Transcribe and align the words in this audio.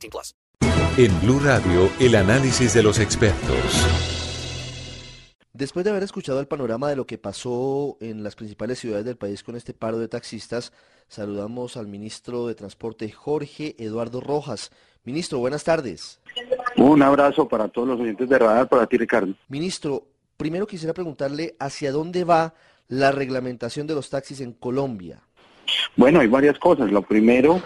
18 0.00 0.10
plus. 0.10 0.34
En 0.96 1.20
Blue 1.20 1.40
Radio, 1.40 1.90
el 2.00 2.14
análisis 2.14 2.74
de 2.74 2.82
los 2.82 2.98
expertos. 2.98 3.86
Después 5.52 5.84
de 5.84 5.90
haber 5.90 6.02
escuchado 6.02 6.40
el 6.40 6.46
panorama 6.46 6.88
de 6.88 6.96
lo 6.96 7.06
que 7.06 7.18
pasó 7.18 7.98
en 8.00 8.22
las 8.22 8.34
principales 8.34 8.78
ciudades 8.78 9.04
del 9.04 9.16
país 9.16 9.42
con 9.42 9.56
este 9.56 9.74
paro 9.74 9.98
de 9.98 10.08
taxistas, 10.08 10.72
saludamos 11.06 11.76
al 11.76 11.86
ministro 11.86 12.46
de 12.46 12.54
Transporte 12.54 13.10
Jorge 13.10 13.76
Eduardo 13.78 14.20
Rojas. 14.20 14.70
Ministro, 15.04 15.38
buenas 15.38 15.64
tardes. 15.64 16.20
Un 16.76 17.02
abrazo 17.02 17.46
para 17.46 17.68
todos 17.68 17.88
los 17.88 18.00
oyentes 18.00 18.28
de 18.28 18.38
Radar, 18.38 18.68
para 18.68 18.86
ti 18.86 18.96
Ricardo. 18.96 19.34
Ministro, 19.48 20.06
primero 20.36 20.66
quisiera 20.66 20.94
preguntarle 20.94 21.56
hacia 21.58 21.92
dónde 21.92 22.24
va 22.24 22.54
la 22.88 23.12
reglamentación 23.12 23.86
de 23.86 23.94
los 23.94 24.08
taxis 24.10 24.40
en 24.40 24.52
Colombia. 24.52 25.20
Bueno, 25.96 26.20
hay 26.20 26.26
varias 26.26 26.58
cosas. 26.58 26.90
Lo 26.90 27.02
primero 27.02 27.60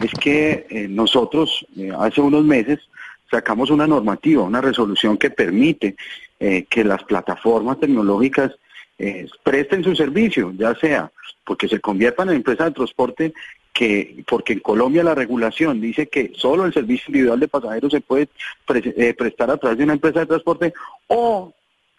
es 0.00 0.12
que 0.12 0.66
eh, 0.68 0.86
nosotros 0.88 1.66
eh, 1.76 1.92
hace 1.98 2.20
unos 2.20 2.44
meses 2.44 2.80
sacamos 3.30 3.70
una 3.70 3.86
normativa, 3.86 4.42
una 4.42 4.60
resolución 4.60 5.16
que 5.16 5.30
permite 5.30 5.96
eh, 6.38 6.64
que 6.68 6.84
las 6.84 7.02
plataformas 7.04 7.80
tecnológicas 7.80 8.52
presten 9.42 9.82
su 9.82 9.96
servicio, 9.96 10.52
ya 10.56 10.72
sea 10.76 11.10
porque 11.44 11.66
se 11.66 11.80
conviertan 11.80 12.28
en 12.28 12.36
empresas 12.36 12.68
de 12.68 12.74
transporte, 12.74 13.34
que 13.72 14.22
porque 14.28 14.52
en 14.52 14.60
Colombia 14.60 15.02
la 15.02 15.16
regulación 15.16 15.80
dice 15.80 16.06
que 16.06 16.30
solo 16.36 16.64
el 16.64 16.72
servicio 16.72 17.06
individual 17.08 17.40
de 17.40 17.48
pasajeros 17.48 17.90
se 17.92 18.00
puede 18.00 18.28
prestar 19.18 19.50
a 19.50 19.56
través 19.56 19.78
de 19.78 19.84
una 19.84 19.94
empresa 19.94 20.20
de 20.20 20.26
transporte, 20.26 20.72
o 21.08 21.52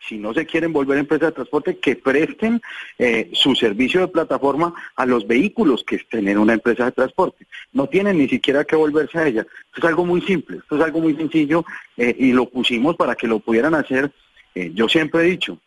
si 0.07 0.17
no 0.17 0.33
se 0.33 0.45
quieren 0.45 0.73
volver 0.73 0.97
empresa 0.97 1.27
de 1.27 1.31
transporte, 1.31 1.77
que 1.77 1.95
presten 1.95 2.61
eh, 2.97 3.29
su 3.33 3.55
servicio 3.55 4.01
de 4.01 4.07
plataforma 4.07 4.73
a 4.95 5.05
los 5.05 5.27
vehículos 5.27 5.83
que 5.83 5.97
estén 5.97 6.27
en 6.27 6.37
una 6.37 6.53
empresa 6.53 6.85
de 6.85 6.91
transporte. 6.91 7.47
No 7.73 7.87
tienen 7.87 8.17
ni 8.17 8.27
siquiera 8.27 8.63
que 8.63 8.75
volverse 8.75 9.17
a 9.17 9.27
ella. 9.27 9.41
Esto 9.41 9.79
es 9.79 9.83
algo 9.85 10.05
muy 10.05 10.21
simple, 10.21 10.57
esto 10.57 10.75
es 10.75 10.81
algo 10.81 11.01
muy 11.01 11.15
sencillo 11.15 11.65
eh, 11.97 12.15
y 12.17 12.31
lo 12.31 12.49
pusimos 12.49 12.95
para 12.95 13.15
que 13.15 13.27
lo 13.27 13.39
pudieran 13.39 13.75
hacer. 13.75 14.11
Eh, 14.53 14.71
yo 14.73 14.87
siempre 14.87 15.21
he 15.21 15.29
dicho, 15.31 15.59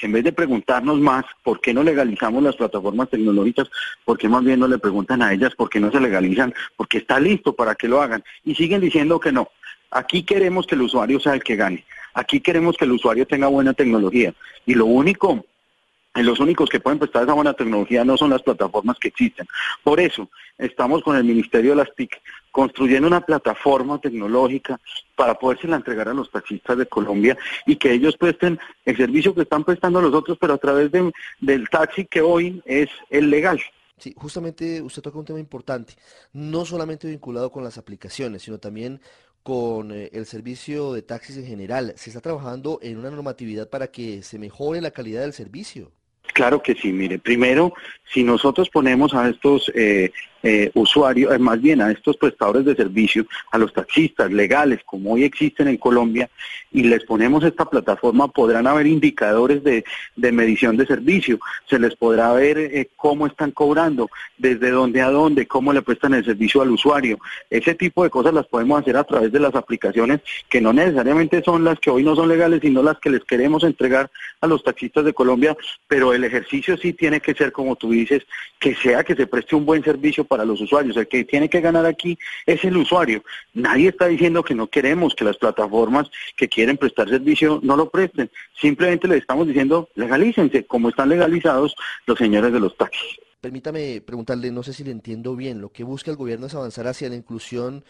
en 0.00 0.12
vez 0.12 0.24
de 0.24 0.32
preguntarnos 0.32 0.98
más 0.98 1.24
por 1.42 1.60
qué 1.60 1.72
no 1.72 1.82
legalizamos 1.82 2.42
las 2.42 2.56
plataformas 2.56 3.08
tecnológicas, 3.08 3.68
por 4.04 4.18
qué 4.18 4.28
más 4.28 4.42
bien 4.42 4.60
no 4.60 4.68
le 4.68 4.78
preguntan 4.78 5.22
a 5.22 5.32
ellas 5.32 5.54
por 5.54 5.70
qué 5.70 5.78
no 5.78 5.92
se 5.92 6.00
legalizan, 6.00 6.52
porque 6.76 6.98
está 6.98 7.20
listo 7.20 7.54
para 7.54 7.74
que 7.74 7.88
lo 7.88 8.02
hagan. 8.02 8.24
Y 8.44 8.54
siguen 8.54 8.80
diciendo 8.80 9.20
que 9.20 9.32
no. 9.32 9.48
Aquí 9.90 10.22
queremos 10.22 10.66
que 10.66 10.74
el 10.74 10.82
usuario 10.82 11.20
sea 11.20 11.34
el 11.34 11.42
que 11.42 11.56
gane. 11.56 11.84
Aquí 12.14 12.40
queremos 12.40 12.76
que 12.76 12.84
el 12.84 12.92
usuario 12.92 13.26
tenga 13.26 13.48
buena 13.48 13.72
tecnología. 13.72 14.34
Y 14.66 14.74
lo 14.74 14.86
único 14.86 15.44
los 16.14 16.40
únicos 16.40 16.68
que 16.68 16.80
pueden 16.80 16.98
prestar 16.98 17.22
esa 17.22 17.32
buena 17.32 17.54
tecnología 17.54 18.04
no 18.04 18.18
son 18.18 18.30
las 18.30 18.42
plataformas 18.42 18.98
que 18.98 19.08
existen. 19.08 19.46
Por 19.82 19.98
eso 19.98 20.28
estamos 20.58 21.02
con 21.02 21.16
el 21.16 21.24
Ministerio 21.24 21.70
de 21.70 21.76
las 21.76 21.94
TIC 21.94 22.20
construyendo 22.50 23.08
una 23.08 23.22
plataforma 23.22 23.98
tecnológica 23.98 24.78
para 25.16 25.34
podérsela 25.34 25.76
entregar 25.76 26.08
a 26.08 26.14
los 26.14 26.30
taxistas 26.30 26.76
de 26.76 26.86
Colombia 26.86 27.38
y 27.64 27.76
que 27.76 27.92
ellos 27.92 28.16
presten 28.18 28.60
el 28.84 28.96
servicio 28.96 29.34
que 29.34 29.42
están 29.42 29.64
prestando 29.64 30.00
a 30.00 30.02
los 30.02 30.12
otros, 30.12 30.36
pero 30.38 30.52
a 30.52 30.58
través 30.58 30.90
del 31.40 31.68
taxi 31.70 32.04
que 32.04 32.20
hoy 32.20 32.62
es 32.66 32.90
el 33.08 33.30
legal. 33.30 33.58
Sí, 33.96 34.12
justamente 34.16 34.82
usted 34.82 35.00
toca 35.00 35.18
un 35.18 35.24
tema 35.24 35.38
importante, 35.38 35.94
no 36.32 36.64
solamente 36.66 37.08
vinculado 37.08 37.50
con 37.50 37.64
las 37.64 37.78
aplicaciones, 37.78 38.42
sino 38.42 38.58
también 38.58 39.00
con 39.42 39.92
eh, 39.92 40.10
el 40.12 40.26
servicio 40.26 40.92
de 40.92 41.02
taxis 41.02 41.36
en 41.36 41.46
general. 41.46 41.92
¿Se 41.96 42.10
está 42.10 42.20
trabajando 42.20 42.78
en 42.82 42.98
una 42.98 43.10
normatividad 43.10 43.68
para 43.68 43.88
que 43.88 44.22
se 44.22 44.38
mejore 44.38 44.80
la 44.80 44.90
calidad 44.90 45.22
del 45.22 45.32
servicio? 45.32 45.90
Claro 46.32 46.62
que 46.62 46.74
sí, 46.74 46.92
mire, 46.92 47.18
primero, 47.18 47.74
si 48.12 48.22
nosotros 48.22 48.70
ponemos 48.70 49.14
a 49.14 49.28
estos 49.28 49.70
eh, 49.74 50.12
eh, 50.42 50.70
usuarios, 50.74 51.38
más 51.40 51.60
bien 51.60 51.80
a 51.80 51.90
estos 51.90 52.16
prestadores 52.16 52.64
de 52.64 52.74
servicio, 52.74 53.26
a 53.50 53.58
los 53.58 53.72
taxistas 53.72 54.30
legales 54.32 54.80
como 54.84 55.12
hoy 55.12 55.24
existen 55.24 55.68
en 55.68 55.76
Colombia, 55.76 56.28
y 56.70 56.82
les 56.84 57.04
ponemos 57.04 57.44
esta 57.44 57.64
plataforma, 57.64 58.28
podrán 58.28 58.66
haber 58.66 58.86
indicadores 58.86 59.62
de, 59.62 59.84
medición 60.16 60.76
de 60.76 60.86
servicio, 60.86 61.38
se 61.68 61.78
les 61.78 61.94
podrá 61.94 62.32
ver 62.32 62.58
eh, 62.58 62.88
cómo 62.96 63.26
están 63.26 63.50
cobrando, 63.50 64.10
desde 64.38 64.70
dónde 64.70 65.02
a 65.02 65.10
dónde, 65.10 65.46
cómo 65.46 65.72
le 65.72 65.82
prestan 65.82 66.14
el 66.14 66.24
servicio 66.24 66.62
al 66.62 66.70
usuario. 66.70 67.18
Ese 67.50 67.74
tipo 67.74 68.02
de 68.02 68.10
cosas 68.10 68.32
las 68.32 68.46
podemos 68.46 68.80
hacer 68.80 68.96
a 68.96 69.04
través 69.04 69.30
de 69.30 69.40
las 69.40 69.54
aplicaciones 69.54 70.20
que 70.48 70.60
no 70.60 70.72
necesariamente 70.72 71.42
son 71.42 71.64
las 71.64 71.78
que 71.78 71.90
hoy 71.90 72.02
no 72.02 72.16
son 72.16 72.28
legales, 72.28 72.60
sino 72.62 72.82
las 72.82 72.98
que 72.98 73.10
les 73.10 73.24
queremos 73.24 73.64
entregar 73.64 74.10
a 74.40 74.46
los 74.46 74.64
taxistas 74.64 75.04
de 75.04 75.12
Colombia, 75.12 75.56
pero 75.86 76.12
el 76.12 76.24
ejercicio 76.24 76.76
sí 76.76 76.92
tiene 76.92 77.20
que 77.20 77.34
ser, 77.34 77.52
como 77.52 77.76
tú 77.76 77.90
dices, 77.90 78.22
que 78.58 78.74
sea 78.74 79.04
que 79.04 79.14
se 79.14 79.26
preste 79.26 79.56
un 79.56 79.66
buen 79.66 79.82
servicio 79.84 80.24
para 80.32 80.46
los 80.46 80.62
usuarios. 80.62 80.96
El 80.96 81.08
que 81.08 81.24
tiene 81.24 81.50
que 81.50 81.60
ganar 81.60 81.84
aquí 81.84 82.18
es 82.46 82.64
el 82.64 82.74
usuario. 82.78 83.22
Nadie 83.52 83.90
está 83.90 84.06
diciendo 84.06 84.42
que 84.42 84.54
no 84.54 84.66
queremos 84.66 85.14
que 85.14 85.26
las 85.26 85.36
plataformas 85.36 86.10
que 86.38 86.48
quieren 86.48 86.78
prestar 86.78 87.06
servicio 87.06 87.60
no 87.62 87.76
lo 87.76 87.90
presten. 87.90 88.30
Simplemente 88.58 89.06
le 89.08 89.18
estamos 89.18 89.46
diciendo 89.46 89.90
legalícense, 89.94 90.64
como 90.64 90.88
están 90.88 91.10
legalizados 91.10 91.76
los 92.06 92.16
señores 92.16 92.50
de 92.50 92.60
los 92.60 92.74
taxis. 92.78 93.18
Permítame 93.42 94.00
preguntarle, 94.00 94.50
no 94.50 94.62
sé 94.62 94.72
si 94.72 94.84
le 94.84 94.90
entiendo 94.90 95.36
bien, 95.36 95.60
lo 95.60 95.70
que 95.70 95.84
busca 95.84 96.10
el 96.10 96.16
gobierno 96.16 96.46
es 96.46 96.54
avanzar 96.54 96.86
hacia 96.86 97.10
la 97.10 97.16
inclusión 97.16 97.84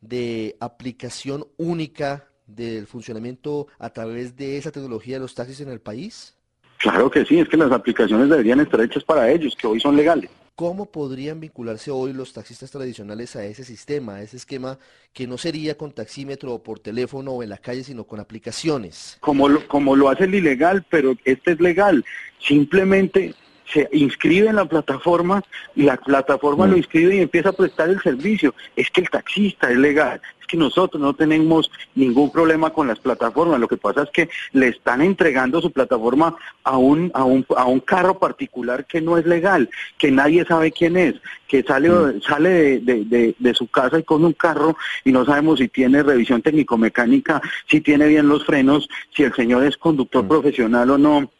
de 0.00 0.56
aplicación 0.60 1.48
única 1.56 2.28
del 2.46 2.86
funcionamiento 2.86 3.66
a 3.80 3.90
través 3.90 4.36
de 4.36 4.56
esa 4.56 4.70
tecnología 4.70 5.16
de 5.16 5.20
los 5.20 5.34
taxis 5.34 5.62
en 5.62 5.70
el 5.70 5.80
país? 5.80 6.36
Claro 6.78 7.10
que 7.10 7.24
sí, 7.24 7.40
es 7.40 7.48
que 7.48 7.56
las 7.56 7.72
aplicaciones 7.72 8.28
deberían 8.28 8.60
estar 8.60 8.80
hechas 8.80 9.02
para 9.02 9.28
ellos, 9.28 9.56
que 9.56 9.66
hoy 9.66 9.80
son 9.80 9.96
legales. 9.96 10.30
¿Cómo 10.58 10.86
podrían 10.86 11.38
vincularse 11.38 11.92
hoy 11.92 12.12
los 12.12 12.32
taxistas 12.32 12.72
tradicionales 12.72 13.36
a 13.36 13.44
ese 13.44 13.62
sistema, 13.62 14.16
a 14.16 14.22
ese 14.22 14.38
esquema 14.38 14.76
que 15.12 15.28
no 15.28 15.38
sería 15.38 15.78
con 15.78 15.92
taxímetro 15.92 16.52
o 16.52 16.64
por 16.64 16.80
teléfono 16.80 17.30
o 17.30 17.44
en 17.44 17.50
la 17.50 17.58
calle, 17.58 17.84
sino 17.84 18.02
con 18.02 18.18
aplicaciones? 18.18 19.18
Como 19.20 19.48
lo, 19.48 19.68
como 19.68 19.94
lo 19.94 20.08
hace 20.08 20.24
el 20.24 20.34
ilegal, 20.34 20.84
pero 20.90 21.14
este 21.24 21.52
es 21.52 21.60
legal. 21.60 22.04
Simplemente 22.40 23.36
se 23.72 23.88
inscribe 23.92 24.48
en 24.48 24.56
la 24.56 24.64
plataforma 24.64 25.42
y 25.74 25.82
la 25.82 25.96
plataforma 25.96 26.66
lo 26.66 26.74
mm. 26.74 26.78
inscribe 26.78 27.16
y 27.16 27.20
empieza 27.20 27.50
a 27.50 27.52
prestar 27.52 27.90
el 27.90 28.00
servicio. 28.00 28.54
Es 28.76 28.90
que 28.90 29.02
el 29.02 29.10
taxista 29.10 29.70
es 29.70 29.76
legal, 29.76 30.20
es 30.40 30.46
que 30.46 30.56
nosotros 30.56 31.00
no 31.00 31.14
tenemos 31.14 31.70
ningún 31.94 32.32
problema 32.32 32.70
con 32.70 32.88
las 32.88 32.98
plataformas. 32.98 33.60
Lo 33.60 33.68
que 33.68 33.76
pasa 33.76 34.04
es 34.04 34.10
que 34.10 34.28
le 34.52 34.68
están 34.68 35.02
entregando 35.02 35.60
su 35.60 35.70
plataforma 35.70 36.36
a 36.64 36.76
un, 36.76 37.10
a 37.14 37.24
un, 37.24 37.44
a 37.56 37.64
un 37.66 37.80
carro 37.80 38.18
particular 38.18 38.86
que 38.86 39.00
no 39.00 39.18
es 39.18 39.26
legal, 39.26 39.68
que 39.98 40.10
nadie 40.10 40.44
sabe 40.44 40.72
quién 40.72 40.96
es, 40.96 41.14
que 41.46 41.62
sale, 41.62 41.90
mm. 41.90 42.22
sale 42.22 42.80
de, 42.80 43.04
de, 43.04 43.34
de, 43.38 43.54
su 43.54 43.66
casa 43.68 43.98
y 43.98 44.02
con 44.02 44.24
un 44.24 44.32
carro 44.32 44.76
y 45.04 45.12
no 45.12 45.24
sabemos 45.24 45.58
si 45.58 45.68
tiene 45.68 46.02
revisión 46.02 46.42
técnico-mecánica, 46.42 47.40
si 47.68 47.80
tiene 47.80 48.06
bien 48.06 48.28
los 48.28 48.44
frenos, 48.44 48.88
si 49.14 49.24
el 49.24 49.34
señor 49.34 49.64
es 49.64 49.76
conductor 49.76 50.24
mm. 50.24 50.28
profesional 50.28 50.90
o 50.90 50.98
no 50.98 51.30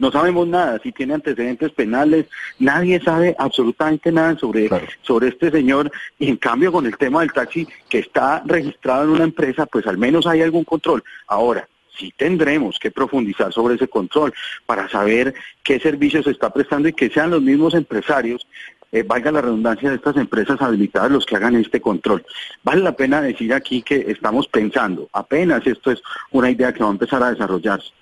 no 0.00 0.10
sabemos 0.10 0.48
nada, 0.48 0.80
si 0.82 0.92
tiene 0.92 1.14
antecedentes 1.14 1.72
penales, 1.72 2.26
nadie 2.58 3.00
sabe 3.00 3.36
absolutamente 3.38 4.10
nada 4.10 4.36
sobre, 4.38 4.70
sobre 5.02 5.28
este 5.28 5.50
señor 5.50 5.92
y 6.18 6.28
en 6.28 6.36
cambio 6.38 6.72
con 6.72 6.86
el 6.86 6.96
tema 6.96 7.20
del 7.20 7.32
taxi 7.32 7.68
que 7.88 7.98
está 7.98 8.42
registrado 8.46 9.04
en 9.04 9.10
una 9.10 9.24
empresa, 9.24 9.66
pues 9.66 9.86
al 9.86 9.98
menos 9.98 10.26
hay 10.26 10.40
algún 10.40 10.64
control. 10.64 11.04
Ahora, 11.26 11.68
sí 11.98 12.14
tendremos 12.16 12.78
que 12.78 12.90
profundizar 12.90 13.52
sobre 13.52 13.74
ese 13.74 13.88
control 13.88 14.32
para 14.64 14.88
saber 14.88 15.34
qué 15.62 15.78
servicios 15.78 16.24
se 16.24 16.30
está 16.30 16.50
prestando 16.50 16.88
y 16.88 16.94
que 16.94 17.10
sean 17.10 17.30
los 17.30 17.42
mismos 17.42 17.74
empresarios, 17.74 18.46
eh, 18.92 19.02
valga 19.02 19.30
la 19.30 19.42
redundancia 19.42 19.90
de 19.90 19.96
estas 19.96 20.16
empresas 20.16 20.60
habilitadas 20.62 21.10
los 21.10 21.26
que 21.26 21.36
hagan 21.36 21.56
este 21.56 21.80
control. 21.80 22.24
Vale 22.64 22.82
la 22.82 22.96
pena 22.96 23.20
decir 23.20 23.52
aquí 23.52 23.82
que 23.82 24.06
estamos 24.08 24.48
pensando, 24.48 25.10
apenas 25.12 25.66
esto 25.66 25.90
es 25.90 26.02
una 26.30 26.50
idea 26.50 26.72
que 26.72 26.82
va 26.82 26.88
a 26.88 26.92
empezar 26.92 27.22
a 27.22 27.30
desarrollarse, 27.30 27.92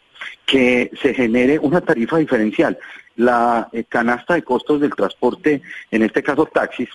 que 0.47 0.91
se 1.01 1.15
genere 1.15 1.59
una 1.59 1.81
tarifa 1.81 2.19
diferencial. 2.19 2.79
La 3.17 3.69
eh, 3.73 3.85
canasta 3.89 4.35
de 4.35 4.43
costos 4.43 4.81
del 4.81 4.95
transporte, 4.95 5.63
en 5.91 6.03
este 6.03 6.23
caso 6.23 6.47
taxis, 6.47 6.89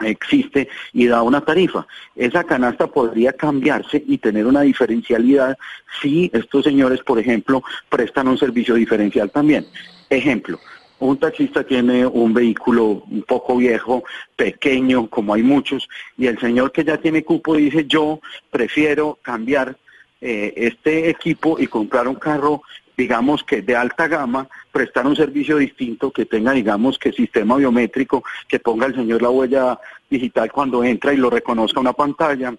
existe 0.00 0.68
y 0.92 1.06
da 1.06 1.22
una 1.22 1.40
tarifa. 1.40 1.86
Esa 2.16 2.44
canasta 2.44 2.86
podría 2.86 3.32
cambiarse 3.32 4.02
y 4.06 4.18
tener 4.18 4.46
una 4.46 4.62
diferencialidad 4.62 5.56
si 6.00 6.30
estos 6.32 6.64
señores, 6.64 7.00
por 7.00 7.18
ejemplo, 7.18 7.62
prestan 7.88 8.28
un 8.28 8.38
servicio 8.38 8.74
diferencial 8.74 9.30
también. 9.30 9.66
Ejemplo, 10.10 10.58
un 10.98 11.18
taxista 11.18 11.64
tiene 11.64 12.06
un 12.06 12.32
vehículo 12.32 13.04
un 13.10 13.22
poco 13.22 13.56
viejo, 13.56 14.04
pequeño, 14.36 15.08
como 15.08 15.34
hay 15.34 15.42
muchos, 15.42 15.88
y 16.16 16.26
el 16.26 16.38
señor 16.38 16.72
que 16.72 16.84
ya 16.84 16.98
tiene 16.98 17.24
cupo 17.24 17.56
dice, 17.56 17.84
yo 17.86 18.20
prefiero 18.50 19.18
cambiar 19.22 19.76
eh, 20.24 20.54
este 20.56 21.10
equipo 21.10 21.58
y 21.58 21.66
comprar 21.66 22.08
un 22.08 22.14
carro 22.14 22.62
digamos 22.96 23.42
que 23.42 23.60
de 23.60 23.76
alta 23.76 24.06
gama, 24.08 24.48
prestar 24.70 25.06
un 25.06 25.16
servicio 25.16 25.56
distinto, 25.56 26.10
que 26.10 26.26
tenga, 26.26 26.52
digamos, 26.52 26.98
que 26.98 27.12
sistema 27.12 27.56
biométrico, 27.56 28.22
que 28.48 28.60
ponga 28.60 28.86
el 28.86 28.94
señor 28.94 29.20
la 29.20 29.30
huella 29.30 29.78
digital 30.08 30.52
cuando 30.52 30.84
entra 30.84 31.12
y 31.12 31.16
lo 31.16 31.28
reconozca 31.28 31.80
una 31.80 31.92
pantalla, 31.92 32.54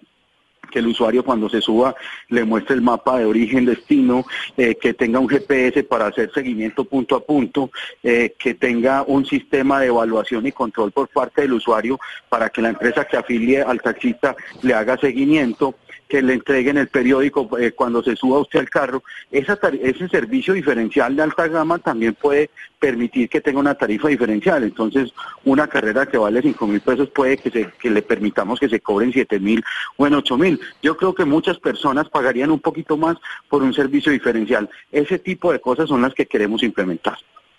que 0.70 0.80
el 0.80 0.88
usuario 0.88 1.24
cuando 1.24 1.48
se 1.48 1.60
suba 1.60 1.94
le 2.28 2.44
muestre 2.44 2.74
el 2.74 2.82
mapa 2.82 3.18
de 3.18 3.24
origen, 3.24 3.64
destino, 3.64 4.26
eh, 4.56 4.74
que 4.74 4.94
tenga 4.94 5.20
un 5.20 5.28
GPS 5.28 5.84
para 5.84 6.06
hacer 6.06 6.30
seguimiento 6.32 6.84
punto 6.84 7.14
a 7.14 7.24
punto, 7.24 7.70
eh, 8.02 8.34
que 8.38 8.54
tenga 8.54 9.04
un 9.06 9.24
sistema 9.24 9.80
de 9.80 9.86
evaluación 9.86 10.46
y 10.46 10.52
control 10.52 10.90
por 10.92 11.08
parte 11.08 11.42
del 11.42 11.54
usuario 11.54 11.98
para 12.28 12.50
que 12.50 12.62
la 12.62 12.70
empresa 12.70 13.04
que 13.04 13.16
afilie 13.16 13.62
al 13.62 13.80
taxista 13.80 14.34
le 14.62 14.74
haga 14.74 14.98
seguimiento 14.98 15.76
que 16.08 16.22
le 16.22 16.34
entreguen 16.34 16.78
el 16.78 16.88
periódico 16.88 17.48
eh, 17.58 17.72
cuando 17.72 18.02
se 18.02 18.16
suba 18.16 18.40
usted 18.40 18.60
al 18.60 18.70
carro. 18.70 19.02
Esa 19.30 19.58
ese 19.82 20.08
servicio 20.08 20.54
diferencial 20.54 21.16
de 21.16 21.22
alta 21.22 21.48
gama 21.48 21.78
también 21.78 22.14
puede 22.14 22.50
permitir 22.78 23.28
que 23.28 23.40
tenga 23.40 23.58
una 23.58 23.74
tarifa 23.74 24.08
diferencial. 24.08 24.62
Entonces, 24.62 25.12
una 25.44 25.66
carrera 25.66 26.06
que 26.06 26.18
vale 26.18 26.42
cinco 26.42 26.66
mil 26.66 26.80
pesos 26.80 27.10
puede 27.10 27.36
que, 27.38 27.50
se, 27.50 27.70
que 27.80 27.90
le 27.90 28.02
permitamos 28.02 28.60
que 28.60 28.68
se 28.68 28.80
cobren 28.80 29.12
siete 29.12 29.40
mil 29.40 29.64
o 29.96 30.06
en 30.06 30.14
ocho 30.14 30.36
mil. 30.36 30.60
Yo 30.82 30.96
creo 30.96 31.14
que 31.14 31.24
muchas 31.24 31.58
personas 31.58 32.08
pagarían 32.08 32.50
un 32.50 32.60
poquito 32.60 32.96
más 32.96 33.16
por 33.48 33.62
un 33.62 33.74
servicio 33.74 34.12
diferencial. 34.12 34.68
Ese 34.92 35.18
tipo 35.18 35.52
de 35.52 35.60
cosas 35.60 35.88
son 35.88 36.02
las 36.02 36.14
que 36.14 36.26
queremos 36.26 36.62
implementar. 36.62 37.18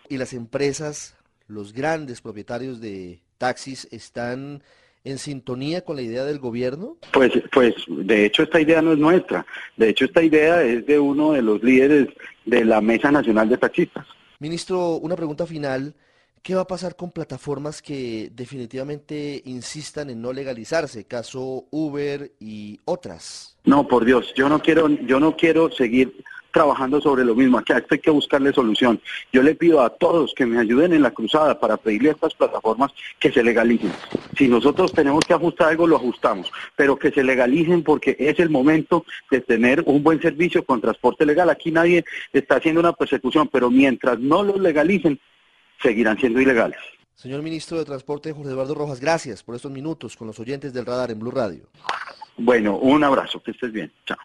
Y 0.09 0.17
las 0.17 0.33
empresas, 0.33 1.15
los 1.47 1.73
grandes 1.73 2.21
propietarios 2.21 2.79
de 2.79 3.19
taxis 3.37 3.87
están 3.91 4.63
en 5.07 5.17
sintonía 5.17 5.81
con 5.81 5.95
la 5.95 6.01
idea 6.01 6.25
del 6.25 6.39
gobierno? 6.39 6.97
Pues, 7.13 7.31
pues, 7.51 7.73
de 7.87 8.25
hecho 8.25 8.43
esta 8.43 8.59
idea 8.59 8.81
no 8.81 8.91
es 8.91 8.99
nuestra. 8.99 9.45
De 9.77 9.89
hecho 9.89 10.05
esta 10.05 10.21
idea 10.21 10.61
es 10.63 10.85
de 10.85 10.99
uno 10.99 11.31
de 11.31 11.41
los 11.41 11.63
líderes 11.63 12.09
de 12.45 12.65
la 12.65 12.81
Mesa 12.81 13.11
Nacional 13.11 13.47
de 13.47 13.57
Taxistas. 13.57 14.05
Ministro, 14.39 14.95
una 14.97 15.15
pregunta 15.15 15.45
final. 15.45 15.95
¿Qué 16.43 16.55
va 16.55 16.61
a 16.61 16.67
pasar 16.67 16.95
con 16.95 17.11
plataformas 17.11 17.81
que 17.81 18.31
definitivamente 18.33 19.41
insistan 19.45 20.09
en 20.09 20.21
no 20.21 20.31
legalizarse, 20.31 21.05
caso 21.05 21.65
Uber 21.71 22.31
y 22.39 22.79
otras? 22.85 23.57
No, 23.65 23.87
por 23.87 24.05
Dios, 24.05 24.33
yo 24.35 24.47
no 24.47 24.61
quiero, 24.61 24.87
yo 24.87 25.19
no 25.19 25.35
quiero 25.35 25.69
seguir 25.71 26.23
trabajando 26.57 26.99
sobre 26.99 27.23
lo 27.23 27.35
mismo. 27.35 27.59
Aquí 27.59 27.71
hay 27.71 27.99
que 27.99 28.09
buscarle 28.09 28.51
solución. 28.51 28.99
Yo 29.31 29.43
le 29.43 29.53
pido 29.53 29.79
a 29.79 29.91
todos 29.91 30.33
que 30.33 30.47
me 30.47 30.59
ayuden 30.59 30.91
en 30.91 31.03
la 31.03 31.11
cruzada 31.11 31.59
para 31.59 31.77
pedirle 31.77 32.09
a 32.09 32.13
estas 32.13 32.33
plataformas 32.33 32.91
que 33.19 33.31
se 33.31 33.43
legalicen. 33.43 33.93
Si 34.35 34.47
nosotros 34.47 34.91
tenemos 34.91 35.23
que 35.23 35.35
ajustar 35.35 35.67
algo, 35.67 35.85
lo 35.85 35.97
ajustamos, 35.97 36.51
pero 36.75 36.97
que 36.97 37.11
se 37.11 37.23
legalicen 37.23 37.83
porque 37.83 38.15
es 38.17 38.39
el 38.39 38.49
momento 38.49 39.05
de 39.29 39.41
tener 39.41 39.83
un 39.85 40.01
buen 40.01 40.19
servicio 40.19 40.65
con 40.65 40.81
transporte 40.81 41.27
legal. 41.27 41.51
Aquí 41.51 41.69
nadie 41.69 42.03
está 42.33 42.55
haciendo 42.55 42.81
una 42.81 42.93
persecución, 42.93 43.47
pero 43.49 43.69
mientras 43.69 44.17
no 44.17 44.41
los 44.41 44.59
legalicen, 44.59 45.19
seguirán 45.83 46.17
siendo 46.17 46.41
ilegales. 46.41 46.79
Señor 47.13 47.43
Ministro 47.43 47.77
de 47.77 47.85
Transporte, 47.85 48.33
Jorge 48.33 48.49
Eduardo 48.49 48.73
Rojas, 48.73 48.99
gracias 48.99 49.43
por 49.43 49.53
estos 49.53 49.69
minutos 49.69 50.17
con 50.17 50.25
los 50.25 50.39
oyentes 50.39 50.73
del 50.73 50.87
radar 50.87 51.11
en 51.11 51.19
Blue 51.19 51.29
Radio. 51.29 51.67
Bueno, 52.35 52.77
un 52.77 53.03
abrazo, 53.03 53.43
que 53.43 53.51
estés 53.51 53.71
bien. 53.71 53.91
Chao. 54.07 54.17